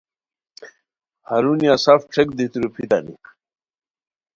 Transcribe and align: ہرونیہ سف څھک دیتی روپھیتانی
ہرونیہ 1.29 1.75
سف 1.83 2.01
څھک 2.13 2.27
دیتی 2.37 2.57
روپھیتانی 2.63 3.13